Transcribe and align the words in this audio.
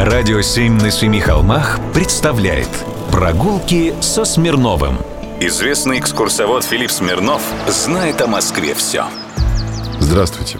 Радио 0.00 0.40
«Семь 0.40 0.80
на 0.80 0.90
семи 0.90 1.20
холмах» 1.20 1.78
представляет 1.92 2.70
Прогулки 3.12 3.92
со 4.00 4.24
Смирновым 4.24 4.96
Известный 5.40 5.98
экскурсовод 5.98 6.64
Филипп 6.64 6.90
Смирнов 6.90 7.42
знает 7.68 8.22
о 8.22 8.26
Москве 8.26 8.72
все 8.72 9.04
Здравствуйте. 9.98 10.56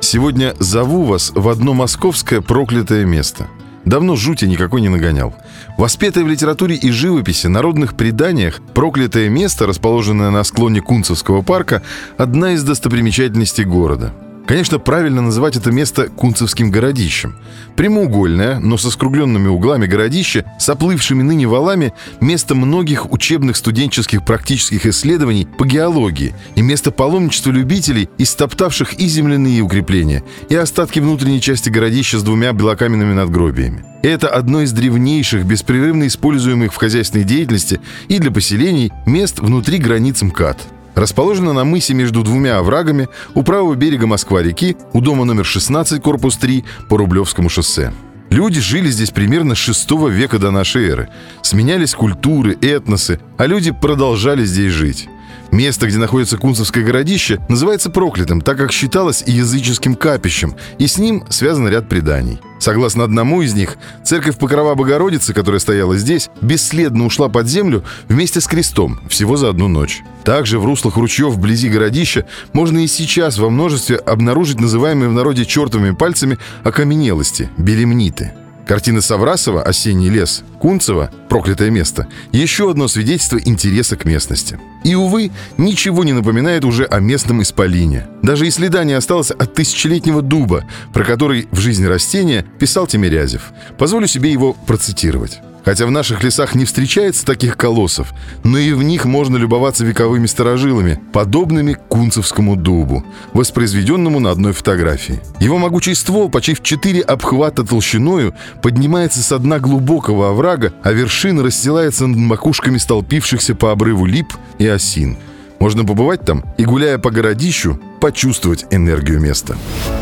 Сегодня 0.00 0.54
зову 0.58 1.04
вас 1.04 1.32
в 1.34 1.48
одно 1.48 1.72
московское 1.72 2.42
проклятое 2.42 3.06
место. 3.06 3.46
Давно 3.86 4.14
жути 4.14 4.44
никакой 4.44 4.82
не 4.82 4.90
нагонял. 4.90 5.34
Воспетое 5.78 6.22
в 6.24 6.28
литературе 6.28 6.76
и 6.76 6.90
живописи, 6.90 7.46
народных 7.46 7.96
преданиях, 7.96 8.60
проклятое 8.74 9.30
место, 9.30 9.66
расположенное 9.66 10.28
на 10.28 10.44
склоне 10.44 10.82
Кунцевского 10.82 11.40
парка, 11.40 11.80
одна 12.18 12.52
из 12.52 12.62
достопримечательностей 12.62 13.64
города– 13.64 14.12
Конечно, 14.46 14.78
правильно 14.78 15.22
называть 15.22 15.56
это 15.56 15.70
место 15.70 16.08
Кунцевским 16.08 16.70
городищем. 16.70 17.36
Прямоугольное, 17.76 18.58
но 18.58 18.76
со 18.76 18.90
скругленными 18.90 19.48
углами 19.48 19.86
городище, 19.86 20.44
с 20.58 20.68
оплывшими 20.68 21.22
ныне 21.22 21.46
валами, 21.46 21.94
место 22.20 22.54
многих 22.54 23.10
учебных 23.12 23.56
студенческих 23.56 24.24
практических 24.24 24.86
исследований 24.86 25.46
по 25.58 25.64
геологии 25.64 26.34
и 26.56 26.62
место 26.62 26.90
паломничества 26.90 27.50
любителей, 27.50 28.08
истоптавших 28.18 28.94
и 28.94 29.06
земляные 29.06 29.62
укрепления, 29.62 30.24
и 30.48 30.56
остатки 30.56 30.98
внутренней 30.98 31.40
части 31.40 31.68
городища 31.68 32.18
с 32.18 32.22
двумя 32.22 32.52
белокаменными 32.52 33.14
надгробиями. 33.14 33.84
Это 34.02 34.28
одно 34.28 34.62
из 34.62 34.72
древнейших, 34.72 35.44
беспрерывно 35.44 36.08
используемых 36.08 36.72
в 36.72 36.76
хозяйственной 36.76 37.24
деятельности 37.24 37.80
и 38.08 38.18
для 38.18 38.32
поселений 38.32 38.92
мест 39.06 39.38
внутри 39.38 39.78
границ 39.78 40.20
МКАД– 40.22 40.58
Расположена 40.94 41.52
на 41.52 41.64
мысе 41.64 41.94
между 41.94 42.22
двумя 42.22 42.58
оврагами 42.58 43.08
у 43.34 43.42
правого 43.42 43.74
берега 43.74 44.06
Москва-реки, 44.06 44.76
у 44.92 45.00
дома 45.00 45.24
номер 45.24 45.44
16, 45.44 46.02
корпус 46.02 46.36
3, 46.36 46.64
по 46.88 46.98
Рублевскому 46.98 47.48
шоссе. 47.48 47.92
Люди 48.28 48.60
жили 48.60 48.90
здесь 48.90 49.10
примерно 49.10 49.54
с 49.54 49.58
6 49.58 49.90
века 50.10 50.38
до 50.38 50.50
нашей 50.50 50.88
эры. 50.88 51.08
Сменялись 51.42 51.94
культуры, 51.94 52.56
этносы, 52.60 53.20
а 53.36 53.46
люди 53.46 53.72
продолжали 53.72 54.44
здесь 54.44 54.72
жить. 54.72 55.08
Место, 55.50 55.86
где 55.86 55.98
находится 55.98 56.38
Кунцевское 56.38 56.82
городище, 56.82 57.38
называется 57.50 57.90
проклятым, 57.90 58.40
так 58.40 58.56
как 58.56 58.72
считалось 58.72 59.22
языческим 59.26 59.96
капищем, 59.96 60.54
и 60.78 60.86
с 60.86 60.96
ним 60.96 61.24
связан 61.28 61.68
ряд 61.68 61.90
преданий. 61.90 62.40
Согласно 62.62 63.02
одному 63.02 63.42
из 63.42 63.54
них, 63.54 63.76
церковь 64.04 64.38
Покрова 64.38 64.76
Богородицы, 64.76 65.34
которая 65.34 65.58
стояла 65.58 65.96
здесь, 65.96 66.30
бесследно 66.40 67.06
ушла 67.06 67.28
под 67.28 67.48
землю 67.48 67.82
вместе 68.06 68.40
с 68.40 68.46
крестом 68.46 69.00
всего 69.08 69.36
за 69.36 69.48
одну 69.48 69.66
ночь. 69.66 70.02
Также 70.22 70.60
в 70.60 70.64
руслах 70.64 70.96
ручьев 70.96 71.32
вблизи 71.32 71.68
городища 71.68 72.24
можно 72.52 72.78
и 72.78 72.86
сейчас 72.86 73.38
во 73.38 73.50
множестве 73.50 73.96
обнаружить 73.96 74.60
называемые 74.60 75.08
в 75.08 75.12
народе 75.12 75.44
чертовыми 75.44 75.90
пальцами 75.90 76.38
окаменелости– 76.62 77.50
белемниты– 77.58 78.32
Картина 78.66 79.00
Саврасова 79.00 79.62
«Осенний 79.62 80.08
лес», 80.08 80.44
Кунцева 80.60 81.10
«Проклятое 81.28 81.70
место»— 81.70 82.06
еще 82.32 82.70
одно 82.70 82.88
свидетельство 82.88 83.38
интереса 83.38 83.96
к 83.96 84.04
местности. 84.04 84.58
И, 84.84 84.94
увы, 84.94 85.30
ничего 85.58 86.04
не 86.04 86.12
напоминает 86.12 86.64
уже 86.64 86.84
о 86.84 87.00
местном 87.00 87.42
исполине. 87.42 88.06
Даже 88.22 88.46
и 88.46 88.50
следа 88.50 88.84
не 88.84 88.92
осталось 88.92 89.30
от 89.30 89.54
тысячелетнего 89.54 90.22
дуба, 90.22 90.64
про 90.92 91.04
который 91.04 91.48
в 91.50 91.58
жизни 91.58 91.86
растения 91.86 92.44
писал 92.58 92.86
Тимирязев. 92.86 93.52
Позволю 93.78 94.06
себе 94.06 94.32
его 94.32 94.52
процитировать. 94.52 95.40
Хотя 95.64 95.86
в 95.86 95.90
наших 95.90 96.22
лесах 96.24 96.54
не 96.54 96.64
встречается 96.64 97.24
таких 97.24 97.56
колоссов, 97.56 98.12
но 98.44 98.58
и 98.58 98.72
в 98.72 98.82
них 98.82 99.04
можно 99.04 99.36
любоваться 99.36 99.84
вековыми 99.84 100.26
старожилами, 100.26 101.00
подобными 101.12 101.76
кунцевскому 101.88 102.56
дубу, 102.56 103.04
воспроизведенному 103.32 104.20
на 104.20 104.30
одной 104.30 104.52
фотографии. 104.52 105.20
Его 105.38 105.58
могучий 105.58 105.94
ствол, 105.94 106.28
почти 106.28 106.54
в 106.54 106.62
четыре 106.62 107.00
обхвата 107.00 107.64
толщиною, 107.64 108.34
поднимается 108.62 109.22
с 109.22 109.38
дна 109.38 109.58
глубокого 109.58 110.30
оврага, 110.30 110.72
а 110.82 110.92
вершина 110.92 111.42
расстилается 111.42 112.06
над 112.06 112.18
макушками 112.18 112.78
столпившихся 112.78 113.54
по 113.54 113.70
обрыву 113.72 114.06
лип 114.06 114.32
и 114.58 114.66
осин– 114.66 115.16
можно 115.62 115.84
побывать 115.84 116.24
там 116.24 116.44
и, 116.58 116.64
гуляя 116.64 116.98
по 116.98 117.12
городищу, 117.12 117.78
почувствовать 118.00 118.66
энергию 118.72 119.20
места. 119.20 119.56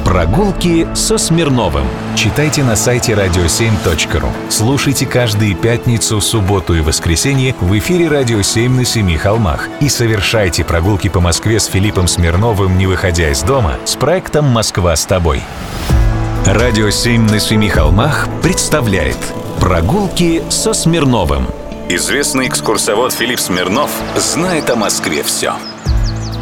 Прогулки 0.06 0.88
со 0.94 1.18
Смирновым. 1.18 1.84
Читайте 2.16 2.64
на 2.64 2.76
сайте 2.76 3.12
radio7.ru. 3.12 4.30
Слушайте 4.48 5.04
каждые 5.04 5.54
пятницу, 5.54 6.18
субботу 6.22 6.74
и 6.74 6.80
воскресенье 6.80 7.54
в 7.60 7.76
эфире 7.76 8.08
«Радио 8.08 8.38
7» 8.38 8.70
на 8.70 8.86
Семи 8.86 9.18
холмах. 9.18 9.68
И 9.80 9.90
совершайте 9.90 10.64
прогулки 10.64 11.10
по 11.10 11.20
Москве 11.20 11.60
с 11.60 11.66
Филиппом 11.66 12.08
Смирновым, 12.08 12.78
не 12.78 12.86
выходя 12.86 13.30
из 13.30 13.42
дома, 13.42 13.74
с 13.84 13.96
проектом 13.96 14.46
«Москва 14.46 14.96
с 14.96 15.04
тобой». 15.04 15.42
«Радио 16.46 16.88
7» 16.88 17.30
на 17.30 17.38
Семи 17.38 17.68
холмах 17.68 18.28
представляет 18.42 19.18
Прогулки 19.60 20.42
со 20.48 20.72
Смирновым– 20.72 21.48
Известный 21.92 22.46
экскурсовод 22.46 23.12
Филипп 23.12 23.40
Смирнов 23.40 23.90
знает 24.14 24.70
о 24.70 24.76
Москве 24.76 25.24
все. 25.24 25.54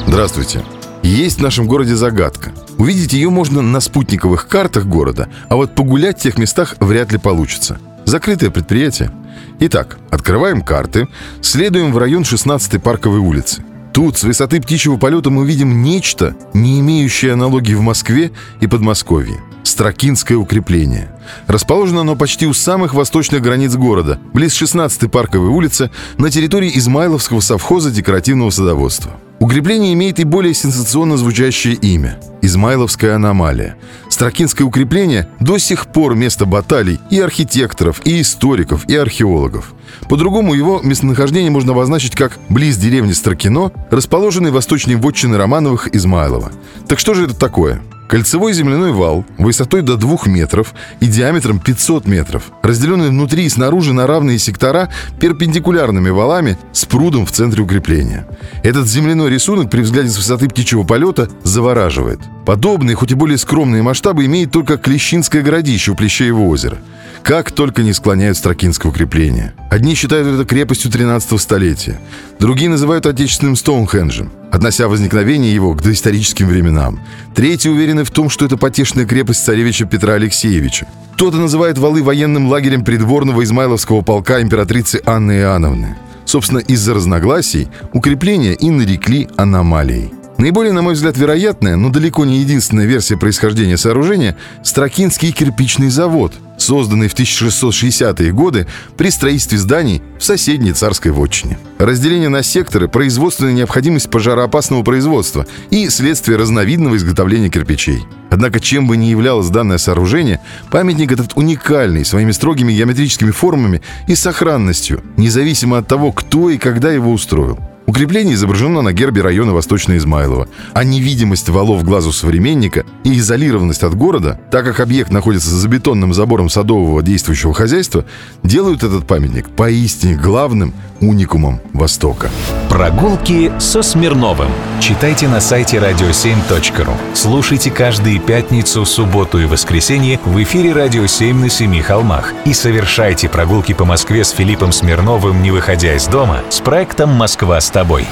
Здравствуйте. 0.06 0.62
Есть 1.02 1.38
в 1.38 1.42
нашем 1.42 1.66
городе 1.66 1.96
загадка. 1.96 2.52
Увидеть 2.76 3.14
ее 3.14 3.30
можно 3.30 3.62
на 3.62 3.80
спутниковых 3.80 4.46
картах 4.46 4.84
города, 4.84 5.30
а 5.48 5.56
вот 5.56 5.74
погулять 5.74 6.18
в 6.18 6.22
тех 6.22 6.36
местах 6.36 6.76
вряд 6.80 7.12
ли 7.12 7.18
получится. 7.18 7.78
Закрытое 8.04 8.50
предприятие. 8.50 9.10
Итак, 9.58 9.96
открываем 10.10 10.60
карты, 10.60 11.08
следуем 11.40 11.94
в 11.94 11.98
район 11.98 12.24
16-й 12.24 12.78
парковой 12.78 13.20
улицы. 13.20 13.64
Тут 13.98 14.16
с 14.16 14.22
высоты 14.22 14.60
птичьего 14.60 14.96
полета 14.96 15.28
мы 15.28 15.44
видим 15.44 15.82
нечто, 15.82 16.36
не 16.54 16.78
имеющее 16.78 17.32
аналогии 17.32 17.74
в 17.74 17.80
Москве 17.80 18.30
и 18.60 18.68
Подмосковье. 18.68 19.40
Строкинское 19.64 20.38
укрепление. 20.38 21.10
Расположено 21.48 22.02
оно 22.02 22.14
почти 22.14 22.46
у 22.46 22.52
самых 22.52 22.94
восточных 22.94 23.42
границ 23.42 23.74
города, 23.74 24.20
близ 24.32 24.52
16-й 24.62 25.08
парковой 25.08 25.48
улицы, 25.48 25.90
на 26.16 26.30
территории 26.30 26.70
Измайловского 26.78 27.40
совхоза 27.40 27.90
декоративного 27.90 28.50
садоводства. 28.50 29.16
Укрепление 29.40 29.92
имеет 29.92 30.18
и 30.18 30.24
более 30.24 30.52
сенсационно 30.52 31.16
звучащее 31.16 31.74
имя– 31.74 32.18
Измайловская 32.42 33.14
аномалия. 33.14 33.76
Строкинское 34.08 34.66
укрепление 34.66 35.28
до 35.38 35.58
сих 35.58 35.86
пор 35.86 36.16
место 36.16 36.44
баталий 36.44 36.98
и 37.08 37.20
архитекторов, 37.20 38.00
и 38.04 38.20
историков, 38.20 38.88
и 38.88 38.96
археологов. 38.96 39.74
По-другому 40.08 40.54
его 40.54 40.80
местонахождение 40.82 41.52
можно 41.52 41.70
обозначить 41.70 42.16
как 42.16 42.38
близ 42.48 42.78
деревни 42.78 43.12
Строкино, 43.12 43.70
расположенной 43.90 44.50
восточнее 44.50 44.96
вотчины 44.96 45.36
Романовых 45.36 45.94
Измайлова. 45.94 46.50
Так 46.88 46.98
что 46.98 47.14
же 47.14 47.24
это 47.24 47.34
такое? 47.34 47.80
Кольцевой 48.08 48.54
земляной 48.54 48.92
вал 48.92 49.26
высотой 49.36 49.82
до 49.82 49.98
2 49.98 50.20
метров 50.26 50.72
и 50.98 51.06
диаметром 51.06 51.60
500 51.60 52.06
метров, 52.06 52.44
разделенный 52.62 53.10
внутри 53.10 53.44
и 53.44 53.48
снаружи 53.50 53.92
на 53.92 54.06
равные 54.06 54.38
сектора 54.38 54.88
перпендикулярными 55.20 56.08
валами 56.08 56.56
с 56.72 56.86
прудом 56.86 57.26
в 57.26 57.32
центре 57.32 57.62
укрепления. 57.62 58.26
Этот 58.62 58.88
земляной 58.88 59.28
рисунок 59.28 59.70
при 59.70 59.82
взгляде 59.82 60.08
с 60.08 60.16
высоты 60.16 60.48
птичьего 60.48 60.84
полета 60.84 61.28
завораживает. 61.42 62.20
Подобные, 62.46 62.96
хоть 62.96 63.12
и 63.12 63.14
более 63.14 63.36
скромные 63.36 63.82
масштабы 63.82 64.24
имеет 64.24 64.52
только 64.52 64.78
Клещинское 64.78 65.42
городище 65.42 65.90
у 65.92 65.94
Плещеева 65.94 66.40
озера. 66.40 66.78
Как 67.22 67.52
только 67.52 67.82
не 67.82 67.92
склоняют 67.92 68.36
Строкинское 68.36 68.90
укрепление. 68.90 69.54
Одни 69.70 69.94
считают 69.94 70.26
это 70.26 70.44
крепостью 70.44 70.90
13 70.90 71.40
столетия, 71.40 72.00
другие 72.38 72.70
называют 72.70 73.06
отечественным 73.06 73.56
Стоунхенджем 73.56 74.32
относя 74.50 74.88
возникновение 74.88 75.54
его 75.54 75.74
к 75.74 75.82
доисторическим 75.82 76.46
временам. 76.46 77.00
Третьи 77.34 77.68
уверены 77.68 78.04
в 78.04 78.10
том, 78.10 78.30
что 78.30 78.44
это 78.44 78.56
потешная 78.56 79.06
крепость 79.06 79.44
царевича 79.44 79.86
Петра 79.86 80.14
Алексеевича. 80.14 80.86
Кто-то 81.14 81.36
называет 81.36 81.78
валы 81.78 82.02
военным 82.02 82.48
лагерем 82.48 82.84
придворного 82.84 83.42
Измайловского 83.44 84.02
полка 84.02 84.40
императрицы 84.40 85.02
Анны 85.04 85.38
Иоанновны. 85.38 85.96
Собственно, 86.24 86.58
из-за 86.58 86.94
разногласий 86.94 87.68
укрепления 87.92 88.54
и 88.54 88.70
нарекли 88.70 89.28
аномалией. 89.36 90.12
Наиболее, 90.36 90.72
на 90.72 90.82
мой 90.82 90.94
взгляд, 90.94 91.16
вероятная, 91.16 91.74
но 91.76 91.88
далеко 91.90 92.24
не 92.24 92.38
единственная 92.38 92.86
версия 92.86 93.16
происхождения 93.16 93.76
сооружения– 93.76 94.36
Строкинский 94.62 95.32
кирпичный 95.32 95.88
завод, 95.88 96.32
созданный 96.58 97.08
в 97.08 97.14
1660-е 97.14 98.32
годы 98.32 98.66
при 98.96 99.10
строительстве 99.10 99.58
зданий 99.58 100.02
в 100.18 100.24
соседней 100.24 100.72
царской 100.72 101.10
вотчине. 101.10 101.58
Разделение 101.78 102.28
на 102.28 102.42
секторы– 102.42 102.88
производственная 102.88 103.52
необходимость 103.52 104.10
пожароопасного 104.10 104.82
производства 104.82 105.46
и 105.70 105.88
следствие 105.88 106.36
разновидного 106.36 106.96
изготовления 106.96 107.48
кирпичей. 107.48 108.02
Однако, 108.30 108.60
чем 108.60 108.86
бы 108.86 108.96
ни 108.96 109.06
являлось 109.06 109.48
данное 109.48 109.78
сооружение, 109.78 110.40
памятник 110.70 111.12
этот 111.12 111.36
уникальный 111.36 112.04
своими 112.04 112.32
строгими 112.32 112.72
геометрическими 112.72 113.30
формами 113.30 113.80
и 114.06 114.14
сохранностью, 114.14 115.02
независимо 115.16 115.78
от 115.78 115.88
того, 115.88 116.12
кто 116.12 116.50
и 116.50 116.58
когда 116.58 116.90
его 116.90 117.10
устроил. 117.12 117.58
Укрепление 117.88 118.34
изображено 118.34 118.82
на 118.82 118.92
гербе 118.92 119.22
района 119.22 119.54
Восточно 119.54 119.96
Измайлова, 119.96 120.46
а 120.74 120.84
невидимость 120.84 121.48
валов 121.48 121.84
глазу 121.84 122.12
современника 122.12 122.84
и 123.02 123.16
изолированность 123.16 123.82
от 123.82 123.94
города, 123.94 124.38
так 124.50 124.66
как 124.66 124.80
объект 124.80 125.10
находится 125.10 125.48
за 125.48 125.68
бетонным 125.68 126.12
забором 126.12 126.50
садового 126.50 127.02
действующего 127.02 127.54
хозяйства, 127.54 128.04
делают 128.42 128.82
этот 128.82 129.06
памятник 129.06 129.48
поистине 129.48 130.16
главным 130.16 130.74
уникумом 131.00 131.62
Востока. 131.72 132.30
Прогулки 132.68 133.50
со 133.58 133.82
Смирновым. 133.82 134.50
Читайте 134.78 135.26
на 135.26 135.40
сайте 135.40 135.78
radio7.ru. 135.78 136.92
Слушайте 137.14 137.70
каждые 137.70 138.18
пятницу, 138.20 138.84
субботу 138.84 139.38
и 139.38 139.46
воскресенье 139.46 140.20
в 140.22 140.40
эфире 140.42 140.74
«Радио 140.74 141.04
7» 141.04 141.32
на 141.32 141.48
Семи 141.48 141.80
холмах. 141.80 142.34
И 142.44 142.52
совершайте 142.52 143.28
прогулки 143.30 143.72
по 143.72 143.86
Москве 143.86 144.22
с 144.22 144.30
Филиппом 144.30 144.72
Смирновым, 144.72 145.42
не 145.42 145.50
выходя 145.50 145.94
из 145.96 146.06
дома, 146.08 146.42
с 146.50 146.60
проектом 146.60 147.08
«Москва 147.08 147.58
с 147.58 147.70
тобой». 147.70 148.06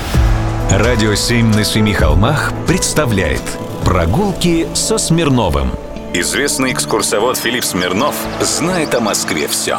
«Радио 0.70 1.12
7» 1.12 1.54
на 1.54 1.62
Семи 1.62 1.92
холмах 1.92 2.52
представляет 2.66 3.42
Прогулки 3.84 4.66
со 4.72 4.96
Смирновым. 4.96 5.70
Известный 6.14 6.72
экскурсовод 6.72 7.36
Филипп 7.36 7.64
Смирнов 7.64 8.14
знает 8.40 8.94
о 8.94 9.00
Москве 9.00 9.48
все. 9.48 9.78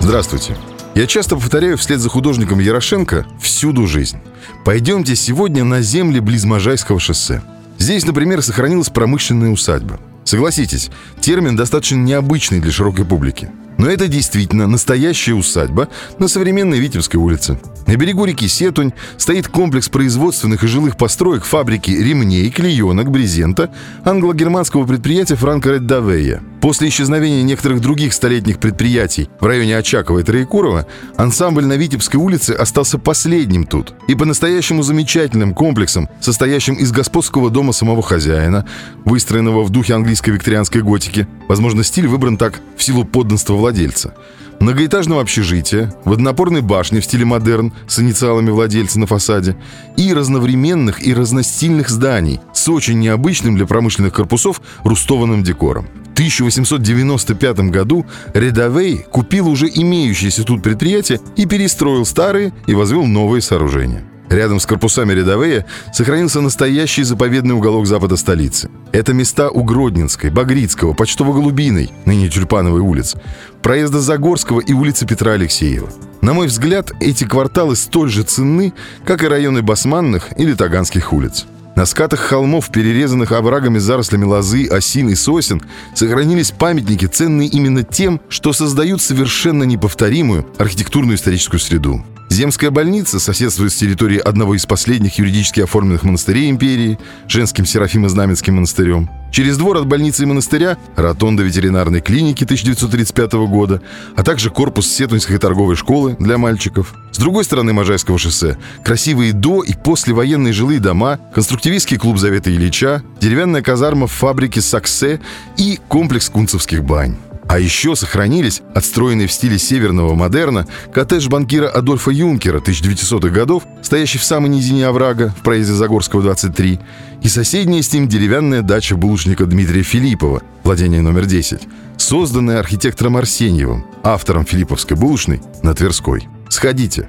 Здравствуйте. 0.00 0.56
Я 0.96 1.06
часто 1.06 1.36
повторяю 1.36 1.76
вслед 1.76 2.00
за 2.00 2.08
художником 2.08 2.58
Ярошенко 2.58 3.26
всюду 3.38 3.86
жизнь. 3.86 4.16
Пойдемте 4.64 5.14
сегодня 5.14 5.62
на 5.62 5.82
земли 5.82 6.20
близ 6.20 6.44
Можайского 6.44 6.98
шоссе. 6.98 7.42
Здесь, 7.76 8.06
например, 8.06 8.40
сохранилась 8.40 8.88
промышленная 8.88 9.50
усадьба. 9.50 10.00
Согласитесь, 10.24 10.88
термин 11.20 11.54
достаточно 11.54 11.96
необычный 11.96 12.60
для 12.60 12.72
широкой 12.72 13.04
публики. 13.04 13.50
Но 13.76 13.90
это 13.90 14.08
действительно 14.08 14.66
настоящая 14.66 15.34
усадьба 15.34 15.88
на 16.18 16.28
современной 16.28 16.78
Витебской 16.78 17.20
улице. 17.20 17.60
На 17.86 17.94
берегу 17.96 18.24
реки 18.24 18.48
Сетунь 18.48 18.94
стоит 19.18 19.48
комплекс 19.48 19.90
производственных 19.90 20.64
и 20.64 20.66
жилых 20.66 20.96
построек 20.96 21.44
фабрики 21.44 21.90
ремней, 21.90 22.50
клеенок, 22.50 23.10
брезента 23.10 23.70
англо-германского 24.02 24.86
предприятия 24.86 25.36
Франко 25.36 25.72
Реддавея. 25.72 26.40
После 26.66 26.88
исчезновения 26.88 27.44
некоторых 27.44 27.80
других 27.80 28.12
столетних 28.12 28.58
предприятий 28.58 29.28
в 29.38 29.46
районе 29.46 29.78
Очакова 29.78 30.18
и 30.18 30.24
Троекурова 30.24 30.88
ансамбль 31.16 31.64
на 31.64 31.74
Витебской 31.74 32.18
улице 32.18 32.50
остался 32.50 32.98
последним 32.98 33.62
тут. 33.62 33.94
И 34.08 34.16
по-настоящему 34.16 34.82
замечательным 34.82 35.54
комплексом, 35.54 36.08
состоящим 36.20 36.74
из 36.74 36.90
господского 36.90 37.50
дома 37.50 37.72
самого 37.72 38.02
хозяина, 38.02 38.66
выстроенного 39.04 39.62
в 39.62 39.70
духе 39.70 39.94
английской 39.94 40.30
викторианской 40.30 40.82
готики. 40.82 41.28
Возможно, 41.46 41.84
стиль 41.84 42.08
выбран 42.08 42.36
так 42.36 42.58
в 42.76 42.82
силу 42.82 43.04
подданства 43.04 43.54
владельца 43.54 44.14
многоэтажного 44.58 45.20
общежития, 45.20 45.94
водонапорной 46.04 46.62
башни 46.62 46.98
в 46.98 47.04
стиле 47.04 47.24
модерн 47.24 47.74
с 47.86 48.00
инициалами 48.00 48.50
владельца 48.50 48.98
на 48.98 49.06
фасаде 49.06 49.54
и 49.96 50.12
разновременных 50.12 51.06
и 51.06 51.14
разностильных 51.14 51.90
зданий 51.90 52.40
с 52.52 52.68
очень 52.68 52.98
необычным 52.98 53.54
для 53.54 53.66
промышленных 53.66 54.14
корпусов 54.14 54.60
рустованным 54.82 55.44
декором. 55.44 55.86
1895 56.16 57.58
году 57.70 58.06
Редавей 58.32 59.04
купил 59.10 59.48
уже 59.48 59.68
имеющиеся 59.68 60.44
тут 60.44 60.62
предприятия 60.62 61.20
и 61.36 61.44
перестроил 61.44 62.06
старые 62.06 62.54
и 62.66 62.72
возвел 62.72 63.04
новые 63.04 63.42
сооружения. 63.42 64.02
Рядом 64.30 64.58
с 64.58 64.64
корпусами 64.64 65.12
Рядовея 65.12 65.66
сохранился 65.92 66.40
настоящий 66.40 67.02
заповедный 67.02 67.54
уголок 67.54 67.86
запада 67.86 68.16
столицы. 68.16 68.70
Это 68.92 69.12
места 69.12 69.50
у 69.50 69.62
Гродненской, 69.62 70.30
Багрицкого, 70.30 70.94
Почтово-Голубиной, 70.94 71.90
ныне 72.06 72.30
Тюльпановой 72.30 72.80
улиц, 72.80 73.14
проезда 73.62 74.00
Загорского 74.00 74.60
и 74.60 74.72
улицы 74.72 75.06
Петра 75.06 75.32
Алексеева. 75.32 75.90
На 76.22 76.32
мой 76.32 76.46
взгляд, 76.46 76.92
эти 76.98 77.24
кварталы 77.24 77.76
столь 77.76 78.08
же 78.08 78.22
ценны, 78.22 78.72
как 79.04 79.22
и 79.22 79.28
районы 79.28 79.60
Басманных 79.60 80.30
или 80.38 80.54
Таганских 80.54 81.12
улиц. 81.12 81.44
На 81.76 81.84
скатах 81.84 82.20
холмов, 82.20 82.70
перерезанных 82.70 83.32
оврагами 83.32 83.76
зарослями 83.76 84.24
лозы, 84.24 84.66
осин 84.66 85.10
и 85.10 85.14
сосен, 85.14 85.60
сохранились 85.94 86.50
памятники, 86.50 87.04
ценные 87.04 87.50
именно 87.50 87.82
тем, 87.82 88.22
что 88.30 88.54
создают 88.54 89.02
совершенно 89.02 89.64
неповторимую 89.64 90.46
архитектурную 90.56 91.16
историческую 91.16 91.60
среду. 91.60 92.02
Земская 92.30 92.70
больница 92.70 93.20
соседствует 93.20 93.72
с 93.72 93.76
территорией 93.76 94.20
одного 94.20 94.54
из 94.54 94.64
последних 94.64 95.18
юридически 95.18 95.60
оформленных 95.60 96.02
монастырей 96.02 96.48
империи, 96.48 96.98
женским 97.28 97.64
Серафимо-Знаменским 97.64 98.54
монастырем. 98.54 99.10
Через 99.36 99.58
двор 99.58 99.76
от 99.76 99.86
больницы 99.86 100.22
и 100.22 100.26
монастыря– 100.26 100.78
ротонда 100.96 101.42
ветеринарной 101.42 102.00
клиники 102.00 102.44
1935 102.44 103.32
года, 103.50 103.82
а 104.16 104.22
также 104.22 104.48
корпус 104.48 104.86
Сетуньской 104.86 105.36
торговой 105.36 105.76
школы 105.76 106.16
для 106.18 106.38
мальчиков. 106.38 106.94
С 107.12 107.18
другой 107.18 107.44
стороны 107.44 107.74
Можайского 107.74 108.16
шоссе– 108.16 108.56
красивые 108.82 109.34
до- 109.34 109.62
и 109.62 109.74
послевоенные 109.74 110.54
жилые 110.54 110.80
дома, 110.80 111.20
конструктивистский 111.34 111.98
клуб 111.98 112.16
Завета 112.16 112.50
Ильича, 112.50 113.02
деревянная 113.20 113.60
казарма 113.60 114.06
в 114.06 114.12
фабрике 114.12 114.62
«Саксе» 114.62 115.20
и 115.58 115.78
комплекс 115.86 116.30
кунцевских 116.30 116.82
бань. 116.82 117.16
А 117.48 117.58
еще 117.58 117.94
сохранились, 117.94 118.62
отстроенные 118.74 119.28
в 119.28 119.32
стиле 119.32 119.58
северного 119.58 120.14
модерна, 120.14 120.66
коттедж 120.92 121.28
банкира 121.28 121.68
Адольфа 121.68 122.10
Юнкера 122.10 122.58
1900-х 122.58 123.28
годов, 123.28 123.62
стоящий 123.82 124.18
в 124.18 124.24
самой 124.24 124.50
низине 124.50 124.86
оврага 124.86 125.32
в 125.38 125.42
проезде 125.42 125.74
Загорского 125.74 126.22
23, 126.22 126.80
и 127.22 127.28
соседняя 127.28 127.82
с 127.82 127.92
ним 127.92 128.08
деревянная 128.08 128.62
дача 128.62 128.96
булочника 128.96 129.46
Дмитрия 129.46 129.82
Филиппова, 129.82 130.42
владение 130.64 131.02
номер 131.02 131.26
10, 131.26 131.60
созданная 131.96 132.58
архитектором 132.58 133.16
Арсеньевым, 133.16 133.86
автором 134.02 134.44
Филипповской 134.44 134.96
булочной 134.96 135.40
на 135.62 135.72
Тверской. 135.74 136.28
Сходите, 136.48 137.08